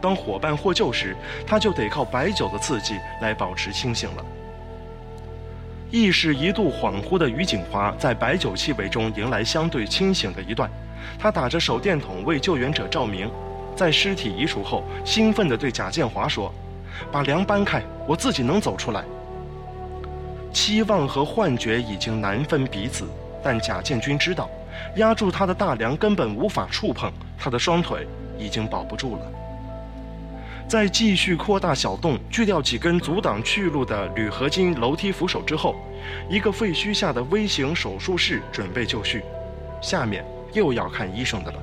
[0.00, 1.14] 当伙伴获救时，
[1.46, 4.24] 他就得靠白酒的刺激来保持清醒了。
[5.90, 10.70] 意识一度恍惚的于景华，在白酒气味中迎来相对清醒的一段。
[11.18, 13.30] 他打着手电筒为救援者照明，
[13.76, 16.52] 在尸体移除后，兴奋地对贾建华说
[17.12, 19.04] ：“把梁搬开，我自己能走出来。”
[20.50, 23.06] 期望和幻觉已经难分彼此，
[23.42, 24.48] 但贾建军知道，
[24.96, 28.06] 压住他的大梁根本无法触碰，他的双腿
[28.38, 29.22] 已经保不住了。
[30.68, 35.76] 在继续扩大小洞、锯掉几根阻挡去路的铝合金楼梯扶手之后，
[36.30, 39.22] 一个废墟下的微型手术室准备就绪。
[39.82, 41.58] 下面又要看医生的了。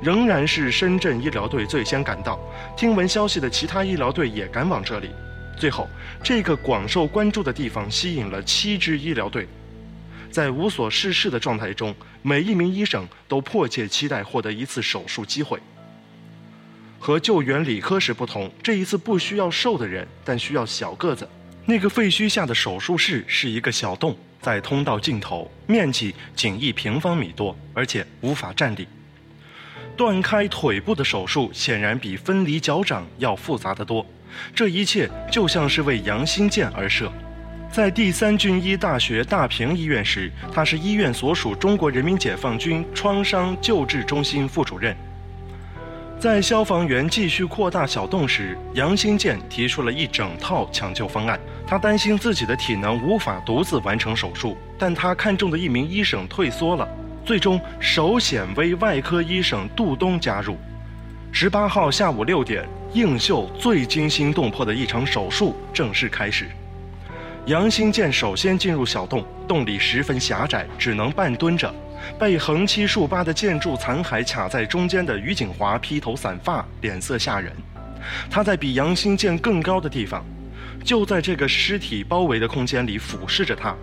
[0.00, 2.38] 仍然是深圳医疗队最先赶到。
[2.76, 5.10] 听闻消息的其他医疗队也赶往这里。
[5.56, 5.86] 最后，
[6.24, 9.46] 这个广受关注的地方吸引了七支医疗队。
[10.32, 15.60] 在无所事事的状态中，每一名医生都迫切期待获得一次手术机会。
[16.98, 21.28] 和救援理科时不同，这一次不需要瘦的人，但需要小个子。
[21.66, 28.88] 那个废墟下的手术室是一个小洞，在通道尽头，面积仅一平方米多，而且无法站立。
[29.96, 34.04] 断开腿部的手术显然比分离脚掌要复杂得多。
[34.54, 37.12] 这一切就像是为杨新建而设。
[37.72, 44.94] 在第三军医大学大坪医院时，他是医院所属中国人民解放军创伤救治中心副主任。
[46.20, 51.40] 在消防员继续扩大小洞时，杨新建提出了一整套抢救方案。
[51.66, 56.86] 他担心自己的体能无法独自完成手术，但他看中的一名医生退缩了。
[57.24, 60.58] 最终，首显微外科医生杜东加入。
[61.32, 66.50] 十八号下午六点，映秀最惊心动魄的一场手术正式开始。
[67.46, 71.74] 杨兴建首先进入小洞，洞里十分狭窄，只能半蹲着。
[72.16, 77.52] 被横七竖八的建筑残骸卡在中间的于景华披头散发，脸色吓人。
[78.30, 80.24] 他在比杨兴建更高的地方，
[80.84, 83.74] 就在这个尸体包围的空间里俯视着他。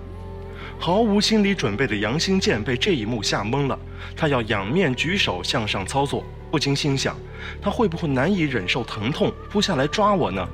[0.80, 3.78] 毫无心理准备的杨兴建被这一幕吓懵了，
[4.16, 7.14] 他要仰面举手向上操作，不禁心想：
[7.62, 10.48] 他会不会难以忍受疼痛，扑下来抓我呢？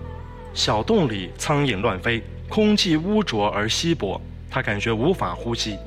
[0.56, 2.24] 小洞里苍蝇乱飞。
[2.48, 5.78] 空气污浊而稀薄，他感觉无法呼吸。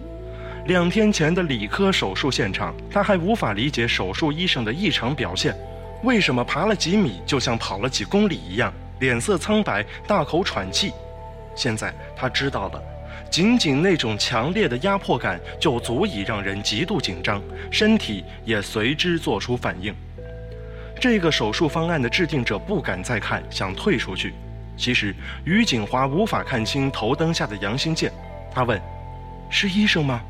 [0.67, 5.57] 两天前的理科手术现场，他还无法理解手术医生的异常表现：
[6.03, 10.93] 为什么爬了几米就像跑了几公里一样，脸色苍白，大口喘气？
[11.55, 12.83] 现在他知道了，
[13.31, 19.95] 仅仅那种强烈的压迫感就足以让人极度紧张，身体也随之做出反应。
[21.01, 24.35] 这个手术方案的制定者不敢再看，想退出去。
[24.79, 25.13] 其实，
[25.45, 28.13] 于景华无法看清头灯下的杨新建，
[28.51, 28.81] 他问
[29.51, 30.21] ：“是医生吗？”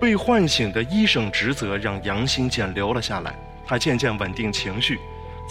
[0.00, 3.34] 被唤醒的医生职责让杨新建留了下来。
[3.66, 4.98] 他渐渐稳定情绪，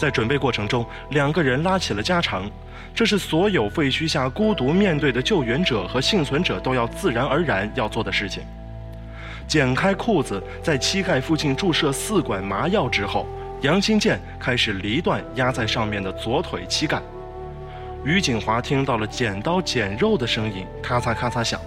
[0.00, 2.50] 在准备过程中，两个人拉起了家常。
[2.94, 8.42] 这是所有废墟下孤独面对的救援者和幸存者都要自然而然要做的事情。
[9.46, 13.26] 剪开裤子，在膝盖附近注射四管麻药之后，
[13.60, 17.00] 杨新建开始离断压在上面的左腿膝盖。
[18.04, 21.60] 于景华听到了剪刀剪肉的声音，咔嚓咔嚓响。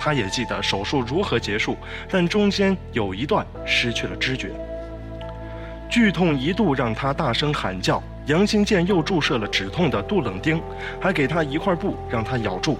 [0.00, 1.76] 他也记得手术如何结束，
[2.08, 4.50] 但中间有一段失去了知觉。
[5.88, 8.02] 剧痛一度让他大声喊叫。
[8.26, 10.60] 杨新建又注射了止痛的杜冷丁，
[11.00, 12.78] 还给他一块布让他咬住。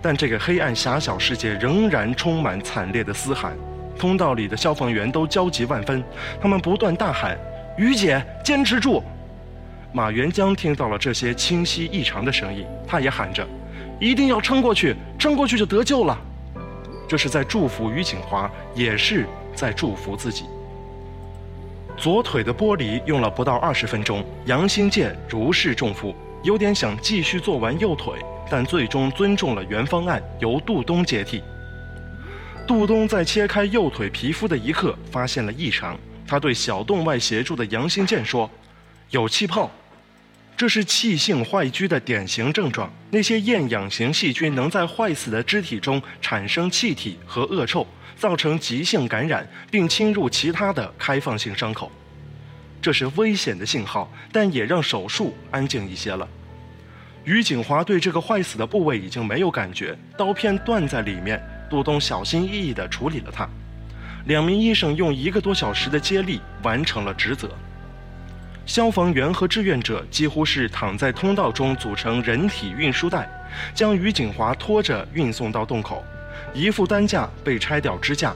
[0.00, 3.56] 但这个黑暗狭小世界仍然充满惨烈的嘶喊。
[3.98, 6.02] 通道里的消防员都焦急万分，
[6.40, 7.36] 他们不断大喊
[7.76, 9.02] ：“于姐，坚持住！”
[9.94, 13.46] 马元江听到了这些清晰异常的声音，他也喊着
[14.00, 16.18] ：“一定要撑过去，撑过去就得救了。”
[17.06, 20.44] 这是在祝福于景华，也是在祝福自己。
[21.94, 28.14] 左腿的剥离用了不到二十分钟，杨新建如释重负，有点想继续做完右腿，
[28.48, 31.42] 但最终尊重了原方案，由杜东接替。
[32.66, 38.50] 杜东在切开右腿皮肤的一刻发现了异常，他对小洞外协助的杨新建说
[39.10, 39.70] ：“有气泡。”
[40.56, 42.92] 这是气性坏疽的典型症状。
[43.10, 47.86] 那些厌氧型细菌能在坏死的肢体中产生气体和恶臭，
[48.16, 51.90] 造成急性感染，并侵入其他的开放性伤口。
[52.80, 56.28] 这是危险的信号，但也让手术安静一些了。
[57.24, 61.40] 于景华对这个坏死的部位已经没有感觉，刀片断在里面。
[61.70, 63.48] 杜东小心翼翼地处理了它。
[64.26, 67.50] 两名医生用一个多小时的接力完成了职责。
[68.64, 73.28] 消防员和志愿者几乎是躺在通道中组成人体运输带，
[73.74, 76.04] 将于景华拖着运送到洞口。
[76.54, 78.34] 一副担架被拆掉支架，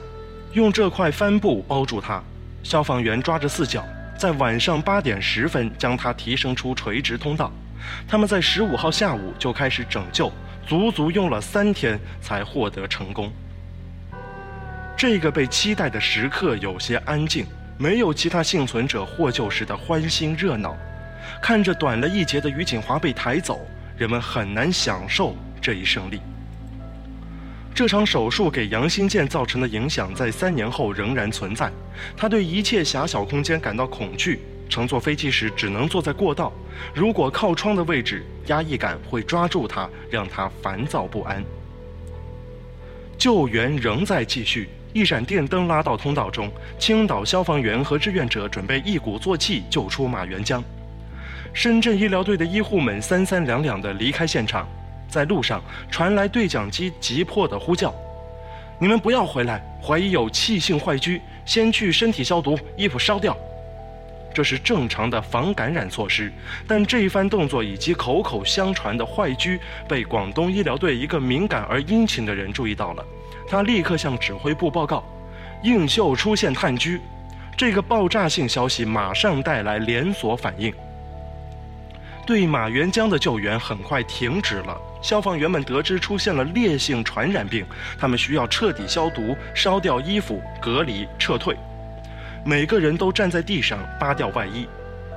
[0.53, 2.21] 用这块帆布包住他。
[2.61, 3.85] 消防员抓着四角，
[4.17, 7.51] 在晚上八点十分将它提升出垂直通道。
[8.07, 10.31] 他们在十五号下午就开始拯救，
[10.67, 13.31] 足足用了三天才获得成功。
[14.97, 17.45] 这个被期待的时刻有些安静。
[17.77, 20.75] 没有其他幸存者获救时的欢欣热闹，
[21.41, 23.59] 看着短了一截的于锦华被抬走，
[23.97, 26.19] 人们很难享受这一胜利。
[27.75, 31.71] 这场手术给杨新建造成的影响在三年后仍然存在。
[32.15, 36.51] 他对一切狭小空间感到恐惧，乘坐飞机时只能坐在过道，
[36.95, 41.43] 如果靠窗的位置，压抑感会抓住他，让他烦躁不安。
[43.19, 44.69] 救援仍在继续。
[44.97, 50.63] 一盏电灯拉到通道中，青岛消防员和志愿者准备一鼓作气救出马元江。
[51.53, 54.67] 深圳医疗队的医护们三三两两地离开现场，
[55.07, 57.93] 在路上传来对讲机急迫的呼叫
[58.81, 63.37] ：“你们不要回来，怀疑有气性坏疽，先去身体消毒，衣服烧掉。”
[64.33, 66.33] 这是正常的防感染措施，
[66.67, 73.05] 但这一番动作以及口口相传的坏疽被广东医疗队一个敏感而殷勤的人注意到了，
[73.47, 75.03] 他立刻向指挥部报告
[75.63, 76.99] ：“映秀出现炭疽。”
[77.57, 80.71] 这个爆炸性消息马上带来连锁反应，
[82.23, 84.77] 对马元江的救援很快停止了。
[85.01, 87.65] 消防员们得知出现了烈性传染病，
[87.97, 91.55] 他们需要彻底消毒、烧掉衣服、隔离、撤退。
[92.45, 94.67] 每个人都站在地上扒掉外衣。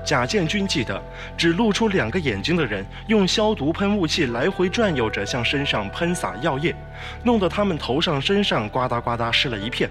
[0.04, 1.00] 贾建军记得，
[1.36, 6.74] 只露出两个眼睛的人用消毒喷雾器来回转悠着向身上喷洒药液，
[7.22, 9.88] 弄得他们头上、身上呱嗒呱嗒湿了一片。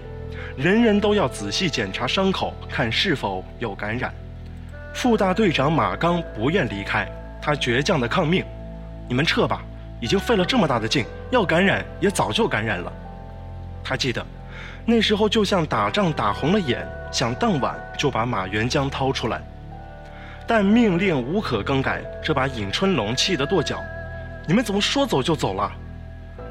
[0.56, 4.12] 人人都要仔细检查伤口，看是否有感染。
[4.92, 7.06] 副大队长马刚不愿离开，
[7.40, 8.44] 他倔强地抗命
[9.08, 9.62] ：“你们撤吧，
[10.00, 12.92] 已经费了这么大的劲，要感染也早就感染了。”
[13.84, 14.24] 他记得。
[14.86, 19.40] 那时候就像打仗打红了眼，想当晚就把马元江掏出来，
[20.50, 23.80] 但命令无可更改，这把尹春龙气得跺脚
[24.48, 25.70] ：“你们怎么说走就走了？”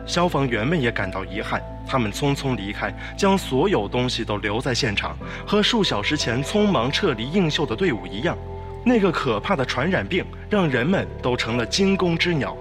[0.07, 8.37] 消防员们也感到遗憾，他们匆匆离开，将所有东西都留在现场，和数小时前匆忙撤离映秀的队伍一样。
[8.85, 12.55] 那个可怕的传染病让人们都成了惊弓之鸟。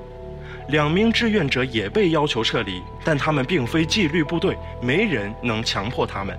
[0.71, 6.37] 两名志愿者也被要求撤离，但他们并非纪律部队，没人能强迫他们。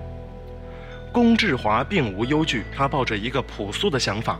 [1.10, 4.38] 龚志华并无忧惧，他抱着一个朴素的想法：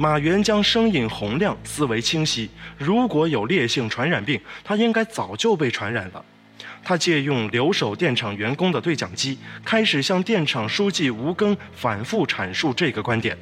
[0.00, 2.48] 马原将声音洪亮，思维清晰。
[2.78, 6.24] 如果有烈性传染病，他应该早就被传染了。
[6.84, 13.36] 他借用留守电厂员工的对讲机，开始向电厂书记吴庚反复阐述这个观点。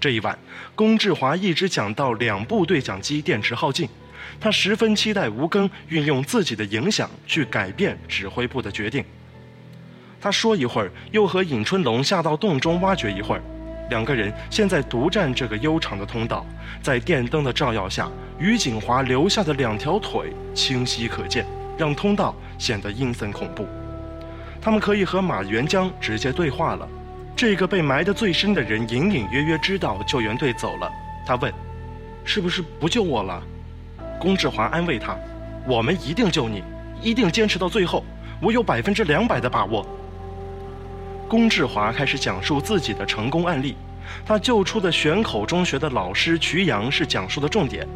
[0.00, 0.36] 这一晚，
[0.74, 3.88] 龚志华一直讲到两部对讲机电池耗尽。
[4.40, 9.04] 他十分期待吴庚运用自己的影响去改变指挥部的决定。
[10.20, 13.42] 他说一会儿，又和尹春龙下到洞中挖掘一会儿。
[13.92, 16.46] 两个人现在独占这个悠长的通道，
[16.80, 21.44] 在电灯的照耀下，于景华留下的两条腿清晰可见，
[21.76, 23.68] 让通道显得阴森恐怖。
[24.62, 26.88] 他们可以和马元江直接对话了。
[27.36, 30.90] 这个被埋得最深的人隐隐约约知道救援队走了。
[31.26, 31.52] 他问
[32.24, 33.42] ：“是不是不救我了？”
[34.18, 35.14] 龚志华安慰他
[35.68, 36.64] ：“我们一定救你，
[37.02, 38.02] 一定坚持到最后，
[38.40, 39.86] 我有百分之两百的把握。”
[41.32, 43.74] 龚志华开始讲述自己的成功案例，
[44.22, 47.88] 他救出的选口中学的老师瞿阳是讲述的重点，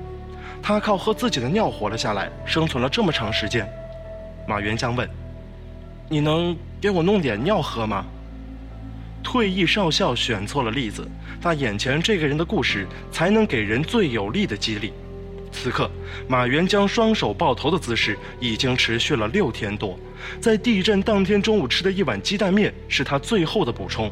[0.62, 3.68] 他靠喝自己的尿活了下来，生存了这么长时间。
[4.49, 5.07] 马元江问
[6.09, 8.07] ：“你能给我弄点尿喝吗？”
[9.22, 11.07] 退役少校选错了例子，
[11.39, 14.95] 他眼前这个人的故事才能给人最有力的激励。
[15.53, 15.91] 此刻，
[16.26, 19.95] 马元江双手抱头的姿势已经持续了六天多。
[20.41, 24.11] 在地震当天中午吃的一碗鸡蛋面是他最后的补充。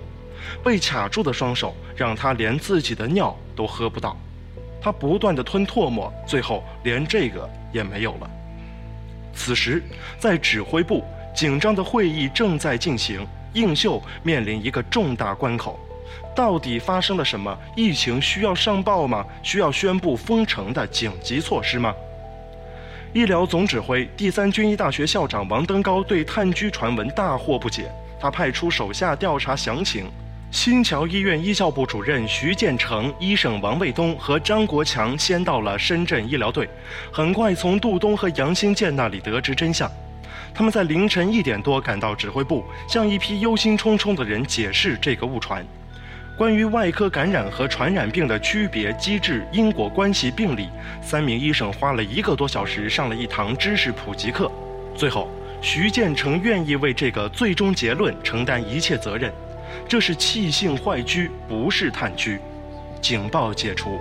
[0.62, 4.16] 被卡住的双手让他连自己的尿都喝不到，
[4.80, 8.30] 他不断的吞唾沫，最后连这个也没有了。
[9.34, 9.82] 此时，
[10.18, 11.02] 在指挥部，
[11.34, 15.80] 紧张的会议正在进行，映秀面临一个重大关口。
[16.36, 17.56] 到底发生了什么？
[17.74, 19.24] 疫情需要上报吗？
[19.42, 21.94] 需要宣布封城的紧急措施吗？
[23.14, 27.88] 医疗总指挥、第三军医大学校长王登高对炭疽传闻大惑不解，
[28.18, 30.10] 他派出手下调查详情。
[30.50, 36.68] 新桥医院医校部主任徐建成、医生王卫东和张国强先到了深圳医疗队，
[37.12, 39.88] 很快从杜东和杨新建那里得知真相。
[40.52, 45.64] 他们在凌晨一点多赶到指挥部，向一批忧心忡忡的人解释这个误传。
[46.36, 50.68] 关于外科感染和传染病的区别机制、因果关系、病理，
[51.00, 54.50] 三名医生花了一个多小时上了一堂知识普及课。
[54.96, 55.30] 最后，
[55.62, 59.32] 徐建成愿意为这个最终结论承担一切责任。
[59.88, 62.40] 这是气性坏疽，不是炭疽。
[63.00, 64.00] 警报解除。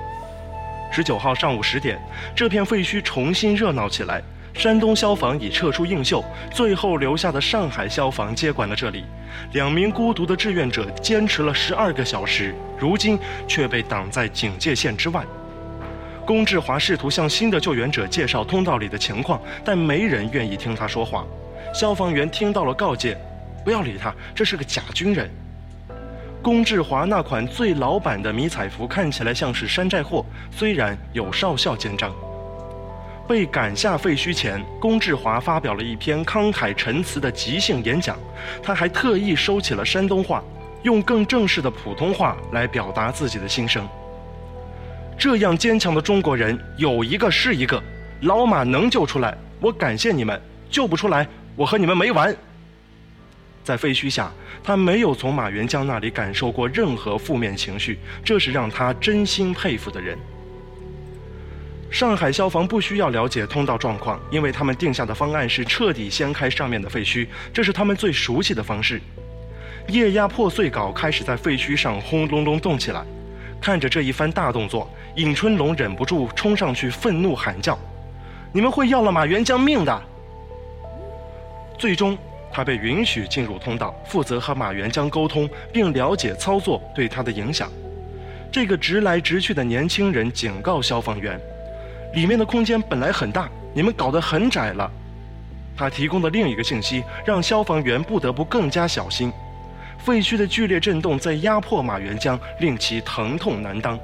[0.91, 1.99] 十九号上午十点，
[2.35, 4.23] 这片废墟重新热闹起来。
[4.53, 9.03] 山东消防已撤出映秀，最后留下的上海消防接管了这里。
[9.53, 15.23] 两名孤独的志愿者坚持了十二个小时，如今却被挡在警戒线之外。
[16.25, 21.25] 龚志华试图向新的救援者介绍通道里的情况，但没人愿意听他说话。
[21.73, 23.17] 消防员听到了告诫
[23.65, 25.29] ：“不要理他，这是个假军人。”
[26.43, 32.13] 龚志华那款最老版的迷彩服看起来像是山寨货，虽然有少校肩章。
[33.27, 38.17] 被赶下废墟前，龚志华发表了一篇慷慨陈词的即兴演讲。
[38.61, 40.43] 他还特意收起了山东话，
[40.83, 43.87] 用更正式的普通话来表达自己的心声。
[45.17, 47.81] 这样坚强的中国人有一个是一个，
[48.21, 50.37] 老马能救出来，我感谢你们；
[50.69, 52.35] 救不出来，我和你们没完。
[53.63, 54.29] 在废墟下，
[54.61, 60.17] 他没有从马元江那里感受过任何负面情绪，这是让他真心佩服的人。
[61.93, 68.99] 上海消防不需要了解通道状况，因为他们定下的方案是彻底掀开上面的废墟，这是他们最熟悉的方式。
[69.89, 73.05] 液压破碎镐开始在废墟上轰隆隆动起来。
[73.61, 77.77] 看着这一番大动作，尹春龙忍不住冲上去愤怒喊叫
[78.51, 80.03] ：“你们会要了马元江命的！”
[81.77, 82.17] 最终，
[82.51, 87.71] 他被允许进入通道，负责和马元江沟通，并了解操作对他的影响。
[88.51, 91.39] 这个直来直去的年轻人警告消防员
[92.13, 94.89] ：“里面的空间本来很大，你们搞得很窄了。”
[95.75, 99.33] 他提供的另一个信息让消防员不得不更加小心。
[99.97, 103.97] 废墟的剧烈震动在压迫马元江，令其疼痛难当。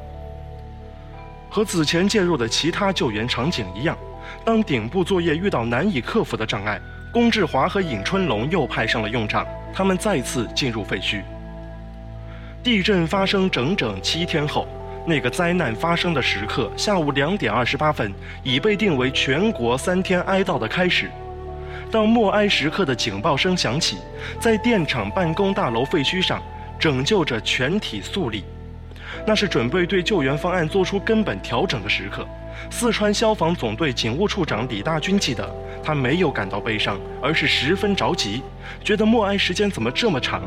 [1.49, 3.97] 和此前介入的其他救援场景一样，
[4.45, 6.79] 当顶部作业遇到难以克服的障碍，
[7.11, 9.45] 龚志华和尹春龙又派上了用场。
[9.73, 11.21] 他们再次进入废墟。
[12.63, 14.67] 地震发生整整七天后，
[15.05, 21.09] 那个灾难发生的时刻，下午两点二十八分，已被定为全国三天哀悼的开始。
[21.91, 23.97] 当默哀时刻的警报声响起，
[24.39, 26.41] 在电厂办公大楼废墟上，
[26.79, 28.43] 拯救着全体肃立。
[29.25, 32.27] 那是准备对救援方案做出根本调整的时刻。
[32.69, 35.49] 四川消防总队警务处长李大军记得，
[35.83, 38.43] 他没有感到悲伤，而是十分着急，
[38.83, 40.43] 觉得默哀时间怎么这么长。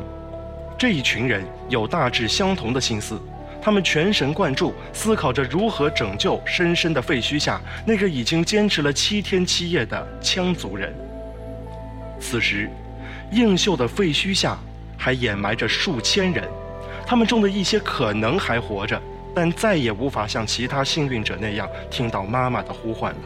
[0.79, 3.21] 这一群人有大致相同的心思，
[3.63, 10.93] 他们全神贯注，思考着如何拯救深深的废墟下那个已经坚持了七天七夜的羌族人。
[12.19, 12.69] 此时，
[13.31, 14.59] 映秀的废墟下
[14.99, 16.43] 还掩埋着数千人，
[17.07, 19.01] 他们中的一些可能还活着，
[19.33, 23.21] 但再也无法像其他幸运者那样听到妈妈的呼唤了。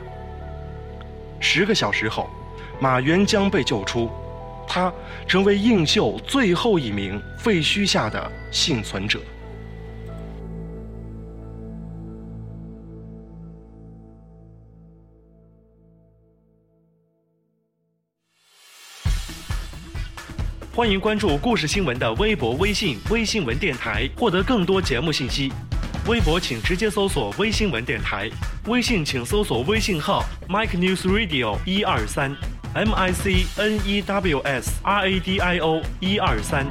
[1.41, 2.29] 十个小时后，
[2.79, 4.11] 马元江被救出，
[4.69, 4.93] 他
[5.27, 9.19] 成为映秀最后一名废墟下的幸存者。
[20.77, 25.51] 欢迎关注故事新闻的微博、微信、微新闻电台，获得更多节目信息。
[26.07, 28.31] 微博请直接搜索“微新闻电台”，
[28.69, 32.31] 微信请搜索微信号 “Mike News Radio 一二三
[32.75, 36.67] ”，M I C N E W S R A D I O 一二三。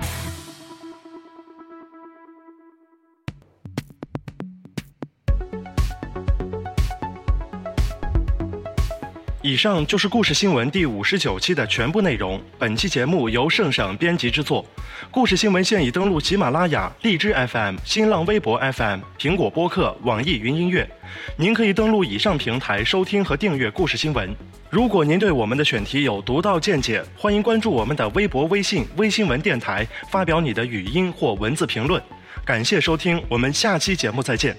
[9.46, 12.42] 以上就是故事新闻第五十九期的全部内容。
[12.58, 14.66] 本期节目由圣上编辑制作。
[15.12, 20.90] 故事新闻现已登录喜马拉雅、荔枝 FM、新浪微博 FM、苹果播客、网易云音乐。
[21.38, 24.36] 您可以登录以上平台收听和订阅故事新闻。
[24.72, 32.02] 如果您对我们的选题有独到见解，欢迎关注我们的微博、微信、微新闻电台，发表你的语音或文字评论。
[32.44, 34.58] 感谢收听，我们下期节目再见。